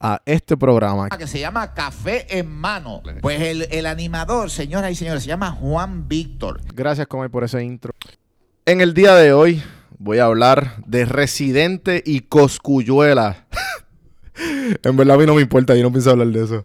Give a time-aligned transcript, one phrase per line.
[0.00, 1.08] a este programa.
[1.10, 3.02] Que se llama Café en Mano.
[3.20, 3.40] Pues
[3.70, 6.60] el, animador, señoras y señores, se llama Juan Víctor.
[6.74, 7.92] Gracias, Comay, por ese intro.
[8.64, 9.62] En el día de hoy
[9.98, 13.46] voy a hablar de Residente y Coscuyuela.
[14.82, 16.64] en verdad a mí no me importa, yo no pienso hablar de eso.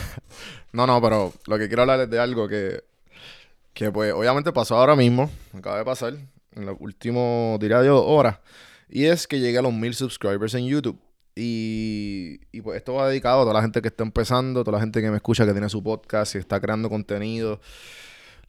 [0.72, 2.84] no, no, pero lo que quiero hablar es de algo que,
[3.72, 6.14] que pues obviamente pasó ahora mismo, acaba de pasar,
[6.52, 8.38] en los últimos, diría yo, horas.
[8.88, 11.00] Y es que llegué a los mil subscribers en YouTube.
[11.36, 15.02] Y, pues esto va dedicado a toda la gente que está empezando, toda la gente
[15.02, 17.60] que me escucha, que tiene su podcast y está creando contenido.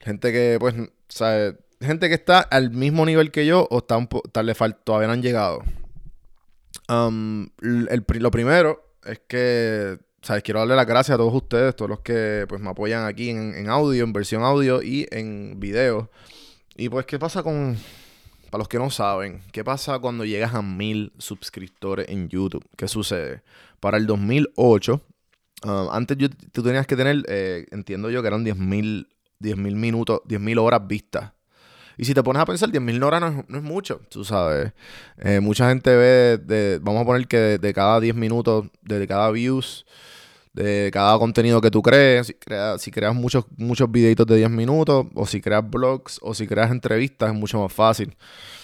[0.00, 0.74] Gente que, pues,
[1.08, 4.54] sabe, gente que está al mismo nivel que yo o está un tal le
[4.84, 5.62] todavía han llegado.
[6.88, 10.42] Um, lo primero es que, ¿sabes?
[10.44, 13.54] Quiero darle las gracias a todos ustedes, todos los que pues me apoyan aquí en,
[13.54, 16.10] en audio, en versión audio y en video.
[16.76, 17.76] Y pues, ¿qué pasa con,
[18.50, 22.64] para los que no saben, ¿qué pasa cuando llegas a mil suscriptores en YouTube?
[22.76, 23.42] ¿Qué sucede?
[23.80, 25.00] Para el 2008,
[25.64, 26.16] um, antes
[26.52, 29.06] tú tenías que tener, eh, entiendo yo que eran 10.000
[29.56, 31.32] mil minutos, 10.000 horas vistas.
[31.98, 34.72] Y si te pones a pensar, 10.000 horas no es, no es, mucho, tú sabes.
[35.18, 39.30] Eh, mucha gente ve, de, vamos a poner que de, cada 10 minutos, de cada
[39.30, 39.86] views,
[40.56, 42.34] de cada contenido que tú crees,
[42.78, 46.70] si creas, muchos, muchos videitos de 10 minutos, o si creas blogs, o si creas
[46.70, 48.16] entrevistas, es mucho más fácil.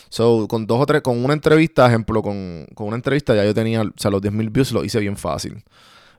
[0.08, 3.82] So, con dos o tres, con una entrevista, ejemplo, con, una entrevista ya yo tenía,
[3.82, 5.62] o sea, los 10.000 views lo hice bien fácil.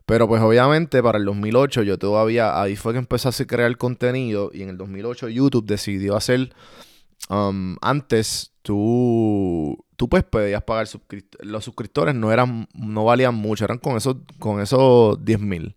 [0.06, 4.52] Pero pues obviamente para el 2008 yo todavía, ahí fue que empecé a crear contenido
[4.54, 6.54] y en el 2008 YouTube decidió hacer,
[7.30, 10.88] um, antes tú, tú pues podías pagar
[11.42, 15.76] los suscriptores, no eran, no valían mucho, eran con esos, con esos 10.000,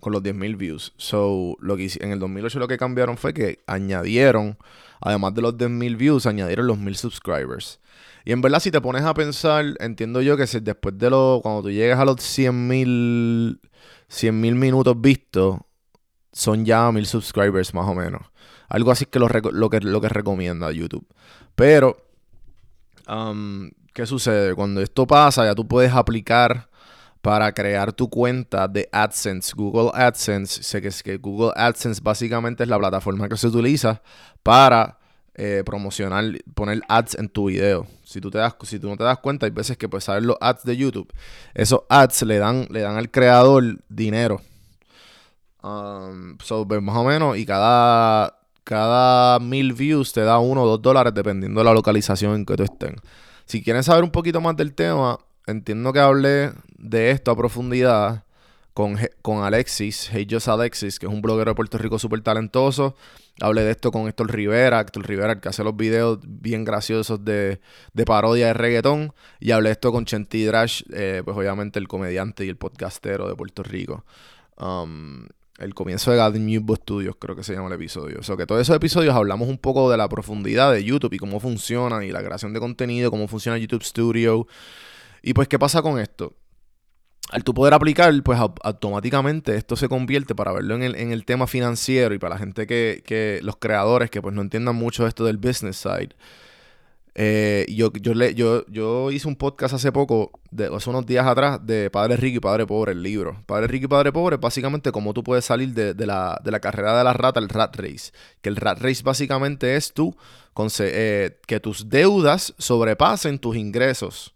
[0.00, 0.92] con los 10.000 views.
[0.96, 4.58] So, lo que en el 2008 lo que cambiaron fue que añadieron,
[5.00, 7.80] además de los 10.000 views, añadieron los 1.000 subscribers.
[8.24, 11.40] Y en verdad, si te pones a pensar, entiendo yo que si después de lo,
[11.42, 13.58] cuando tú llegues a los 100.000
[14.12, 15.58] 100.000 minutos vistos,
[16.32, 18.22] son ya 1.000 subscribers más o menos.
[18.68, 21.06] Algo así que lo, lo, que lo que recomienda YouTube.
[21.54, 21.96] Pero
[23.08, 24.54] Um, ¿Qué sucede?
[24.54, 26.68] Cuando esto pasa, ya tú puedes aplicar
[27.20, 30.62] para crear tu cuenta de AdSense, Google AdSense.
[30.62, 34.02] Sé que, es que Google AdSense básicamente es la plataforma que se utiliza
[34.42, 34.98] para
[35.34, 36.24] eh, promocionar,
[36.54, 37.86] poner ads en tu video.
[38.02, 40.24] Si tú, te das, si tú no te das cuenta, hay veces que puedes saber
[40.24, 41.12] los ads de YouTube.
[41.54, 44.40] Esos ads le dan, le dan al creador dinero.
[45.62, 50.66] Um, so, pues, más o menos, y cada cada mil views te da uno o
[50.66, 52.94] dos dólares dependiendo de la localización en que tú estés.
[53.44, 58.24] Si quieren saber un poquito más del tema, entiendo que hablé de esto a profundidad
[58.72, 62.96] con, con Alexis, Hey Just Alexis, que es un bloguero de Puerto Rico súper talentoso.
[63.40, 67.24] Hablé de esto con Héctor Rivera, Héctor Rivera, el que hace los videos bien graciosos
[67.24, 67.60] de,
[67.92, 69.12] de parodia de reggaetón.
[69.40, 73.34] Y hablé esto con Chenti Drash, eh, pues obviamente el comediante y el podcastero de
[73.34, 74.04] Puerto Rico.
[74.58, 75.26] Um,
[75.62, 78.18] el comienzo de God New Studios, creo que se llama el episodio.
[78.20, 81.18] O sea, que todos esos episodios hablamos un poco de la profundidad de YouTube y
[81.18, 84.46] cómo funciona y la creación de contenido, cómo funciona YouTube Studio.
[85.22, 86.34] Y pues, ¿qué pasa con esto?
[87.32, 91.24] al tú poder aplicar, pues automáticamente esto se convierte, para verlo en el, en el
[91.24, 95.06] tema financiero y para la gente que, que, los creadores que pues no entiendan mucho
[95.06, 96.10] esto del business side.
[97.14, 101.26] Eh, yo, yo, le, yo, yo hice un podcast hace poco, de, hace unos días
[101.26, 103.42] atrás, de Padre Rico y Padre Pobre, el libro.
[103.46, 106.60] Padre Rico y Padre Pobre, básicamente cómo tú puedes salir de, de, la, de la
[106.60, 108.12] carrera de la rata, el rat race.
[108.40, 110.16] Que el rat race básicamente es tú,
[110.80, 114.34] eh, que tus deudas sobrepasen tus ingresos.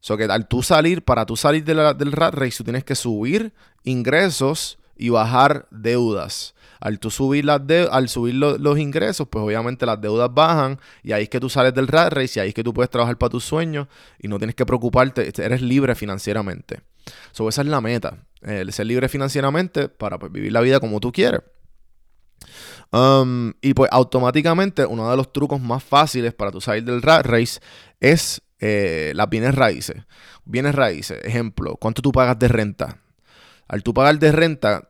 [0.00, 3.52] So que al tú salir, para tú salir del rat race, tú tienes que subir
[3.84, 6.54] ingresos y bajar deudas.
[6.80, 7.60] Al subir, las
[7.92, 11.72] al subir los ingresos, pues obviamente las deudas bajan y ahí es que tú sales
[11.74, 13.86] del rat race y ahí es que tú puedes trabajar para tus sueños
[14.18, 16.80] y no tienes que preocuparte, este, eres libre financieramente.
[17.30, 20.98] So, esa es la meta, el ser libre financieramente para pues, vivir la vida como
[20.98, 21.42] tú quieres.
[22.90, 27.24] Um, y pues automáticamente uno de los trucos más fáciles para tú salir del rat
[27.24, 27.60] race
[28.00, 30.02] es eh, las bienes raíces.
[30.44, 33.01] Bienes raíces, ejemplo, ¿cuánto tú pagas de renta?
[33.72, 34.86] Al tú pagar de renta,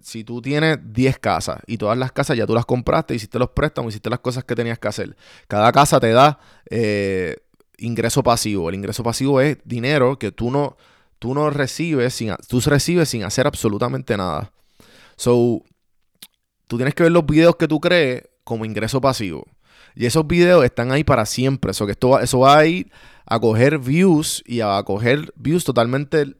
[0.00, 3.50] si tú tienes 10 casas y todas las casas ya tú las compraste, hiciste los
[3.50, 5.16] préstamos, hiciste las cosas que tenías que hacer.
[5.46, 7.36] Cada casa te da eh,
[7.78, 8.68] ingreso pasivo.
[8.68, 10.76] El ingreso pasivo es dinero que tú no,
[11.20, 14.50] tú no recibes sin, tú recibes sin hacer absolutamente nada.
[15.14, 15.62] So,
[16.66, 19.46] tú tienes que ver los videos que tú crees como ingreso pasivo.
[19.94, 21.70] Y esos videos están ahí para siempre.
[21.72, 22.90] Que esto eso va a ir
[23.26, 26.34] a coger views y a coger views totalmente.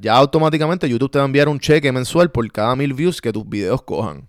[0.00, 3.32] Ya automáticamente YouTube te va a enviar un cheque mensual por cada mil views que
[3.32, 4.28] tus videos cojan.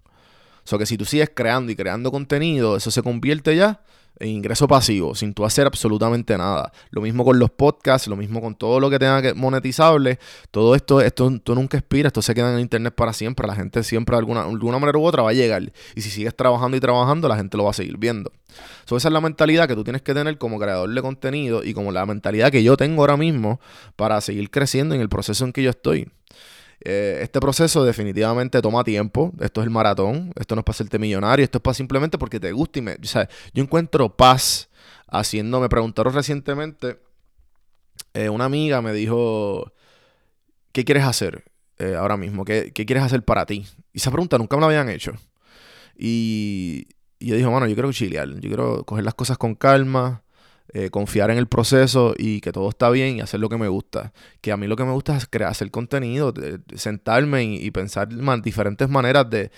[0.63, 3.81] O sea, que si tú sigues creando y creando contenido, eso se convierte ya
[4.27, 6.71] ingreso pasivo, sin tú hacer absolutamente nada.
[6.91, 10.19] Lo mismo con los podcasts, lo mismo con todo lo que tenga que monetizable.
[10.51, 13.47] Todo esto, esto, nunca expira, esto se queda en internet para siempre.
[13.47, 15.71] La gente siempre de alguna, alguna manera u otra va a llegar.
[15.95, 18.31] Y si sigues trabajando y trabajando, la gente lo va a seguir viendo.
[18.85, 21.91] esa es la mentalidad que tú tienes que tener como creador de contenido y como
[21.91, 23.59] la mentalidad que yo tengo ahora mismo
[23.95, 26.09] para seguir creciendo en el proceso en que yo estoy.
[26.81, 29.33] Eh, este proceso definitivamente toma tiempo.
[29.39, 30.31] Esto es el maratón.
[30.39, 31.43] Esto no es para hacerte millonario.
[31.43, 32.79] Esto es para simplemente porque te gusta.
[32.79, 34.69] Y me, o sea, yo encuentro paz
[35.07, 35.59] haciendo.
[35.59, 36.99] Me preguntaron recientemente.
[38.13, 39.73] Eh, una amiga me dijo:
[40.71, 41.43] ¿Qué quieres hacer
[41.77, 42.45] eh, ahora mismo?
[42.45, 43.65] ¿Qué, ¿Qué, quieres hacer para ti?
[43.93, 45.13] Y esa pregunta nunca me la habían hecho.
[45.97, 46.87] Y,
[47.19, 48.29] yo dije: Bueno, yo quiero chilear.
[48.29, 50.23] Yo quiero coger las cosas con calma.
[50.71, 53.67] Eh, confiar en el proceso y que todo está bien y hacer lo que me
[53.67, 54.13] gusta.
[54.39, 56.31] Que a mí lo que me gusta es crear, hacer contenido,
[56.75, 58.07] sentarme y, pensar
[58.43, 59.49] diferentes maneras de,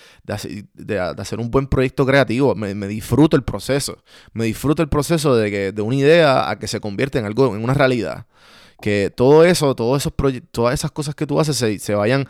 [1.17, 2.55] hacer un buen proyecto creativo.
[2.55, 4.01] Me, disfruto el proceso.
[4.31, 7.57] Me disfruto el proceso de, que, de una idea a que se convierta en algo,
[7.57, 8.25] en una realidad.
[8.79, 10.13] Que todo eso, todos esos
[10.51, 12.25] todas esas cosas que tú haces se, se vayan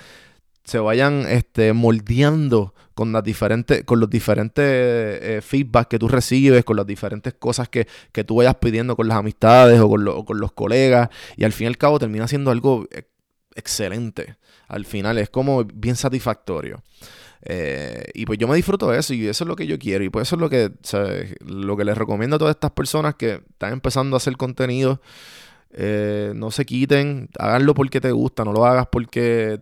[0.63, 6.63] se vayan este, moldeando con las diferentes, con los diferentes eh, feedback que tú recibes,
[6.63, 7.87] con las diferentes cosas que,
[8.25, 11.09] tú vayas pidiendo con las amistades o con, los colegas.
[11.35, 13.03] Y al fin y al cabo termina siendo algo eh,
[13.55, 14.35] excelente.
[14.67, 16.83] Al final es como bien satisfactorio.
[17.43, 20.03] Eh, y pues yo me disfruto de eso y eso es lo que yo quiero.
[20.03, 20.71] Y pues eso es lo que,
[21.45, 25.01] lo que les recomiendo a todas estas personas que están empezando a hacer contenido.
[26.35, 29.59] no se quiten, háganlo porque te gusta, no lo hagas porque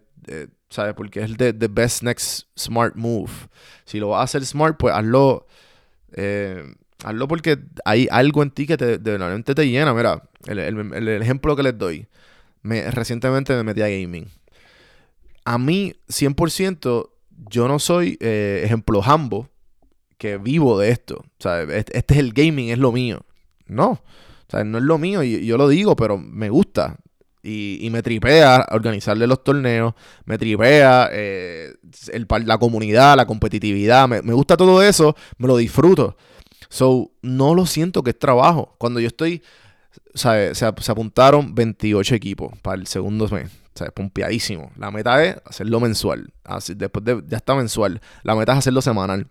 [0.70, 0.94] ¿sabes?
[0.94, 3.32] Porque es el the, best next smart move.
[3.86, 5.48] Si lo vas a hacer smart, pues hazlo.
[6.14, 6.64] Eh,
[7.04, 9.94] hazlo porque hay algo en ti que te, de te llena.
[9.94, 12.08] Mira, el, ejemplo que les doy.
[12.62, 14.28] Me, recientemente me metí a gaming.
[15.46, 17.10] A mí, 100%,
[17.50, 19.50] yo no soy eh, ejemplo Hambo
[20.18, 21.24] que vivo de esto.
[21.40, 21.70] ¿sabes?
[21.76, 23.26] Este, este, es el gaming, es lo mío.
[23.66, 23.92] No.
[23.92, 26.98] O sea, no es lo mío y yo lo digo, pero me gusta.
[27.41, 29.93] Y, me tripea organizarle los torneos,
[30.25, 31.74] me tripea eh,
[32.12, 36.17] el, la comunidad, la competitividad, me, gusta todo eso, me lo disfruto.
[36.69, 38.75] So, no lo siento que es trabajo.
[38.77, 39.41] Cuando yo estoy,
[40.13, 43.50] Se, se, apuntaron 28 equipos para el segundo mes.
[43.74, 44.72] Sea, pompeadísimo.
[44.75, 46.34] La meta es hacerlo mensual.
[46.43, 48.01] Así, después de, ya está mensual.
[48.24, 49.27] La meta es hacerlo semanal.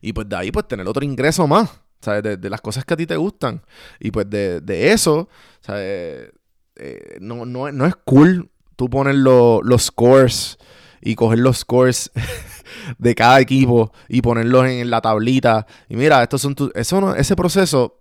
[0.00, 1.68] Y pues de ahí, pues tener otro ingreso más.
[2.00, 2.22] ¿sabes?
[2.22, 3.62] De, de las cosas que a ti te gustan.
[3.98, 5.28] Y pues de, de eso,
[5.60, 6.30] ¿sabes?
[6.78, 10.58] Eh, no, no, no, es cool tú poner los scores
[11.00, 12.10] y coger los scores
[12.98, 15.66] de cada equipo y ponerlos en la tablita.
[15.88, 18.00] Y mira, estos son eso ese proceso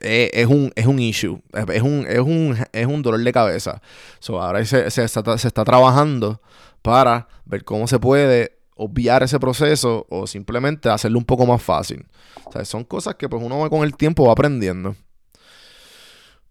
[0.00, 1.40] es, un, es un issue,
[1.72, 3.80] es un, es un, es un dolor de cabeza.
[4.18, 6.40] So, ahora se, se, está, se está trabajando
[6.82, 12.06] para ver cómo se puede obviar ese proceso o simplemente hacerlo un poco más fácil.
[12.64, 14.94] Son cosas que pues uno con el tiempo va aprendiendo.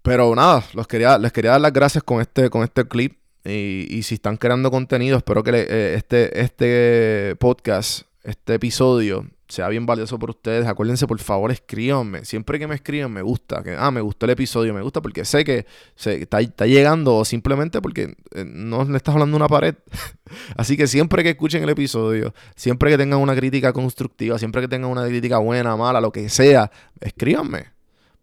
[0.06, 3.18] Pero nada, los quería, les quería dar las gracias con este, con este clip.
[3.44, 9.88] Y, si están creando contenido, espero que eh, este, este podcast, este episodio, sea bien
[9.88, 10.68] valioso por ustedes.
[10.68, 12.24] Acuérdense, por favor, escríbanme.
[12.24, 13.64] Siempre que me escriban, me gusta.
[13.64, 17.26] Que, ah, me gustó el episodio, me gusta porque sé que se, está, llegando o
[17.26, 19.74] simplemente porque eh, no le estás hablando una pared.
[20.56, 24.68] Así que siempre que escuchen el episodio, siempre que tengan una crítica constructiva, siempre que
[24.68, 26.70] tengan una crítica buena, mala, lo que sea,
[27.02, 27.75] escríbanme.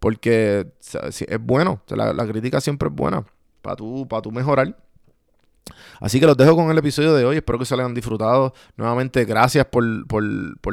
[0.03, 1.81] Porque es bueno.
[1.87, 3.25] La, la crítica siempre es buena
[3.61, 4.75] para tú, para tú mejorar.
[6.01, 7.37] Así que los dejo con el episodio de hoy.
[7.37, 8.53] Espero que se lo hayan disfrutado.
[8.75, 9.85] Nuevamente, gracias por,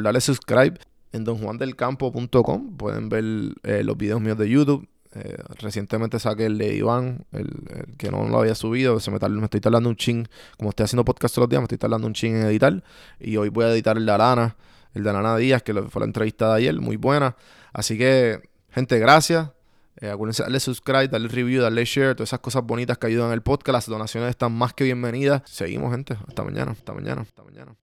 [0.03, 0.73] darle subscribe
[1.13, 2.75] en donjuandelcampo.com.
[2.75, 3.23] Pueden ver
[3.63, 4.85] eh, los videos míos de YouTube.
[5.13, 8.99] Eh, recientemente saqué el de Iván, el, que no lo había subido.
[8.99, 10.27] Se me, me, estoy tardando un ching.
[10.57, 12.83] Como estoy haciendo podcast todos los días, me estoy tardando un ching en editar.
[13.17, 14.57] Y hoy voy a editar el de Alana,
[14.93, 17.37] el de Alana Díaz, que fue la entrevista de ayer, muy buena.
[17.71, 19.49] Así que, gente, gracias.
[19.97, 23.41] Eh, acuérdense darle subscribe, darle review, darle share, todas esas cosas bonitas que ayudan al
[23.41, 23.73] podcast.
[23.73, 25.43] Las donaciones están más que bienvenidas.
[25.45, 26.17] Seguimos, gente.
[26.27, 27.75] Hasta mañana, hasta mañana, hasta mañana.